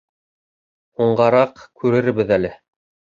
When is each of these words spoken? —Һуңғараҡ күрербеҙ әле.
—Һуңғараҡ 1.01 1.61
күрербеҙ 1.83 2.33
әле. 2.39 2.51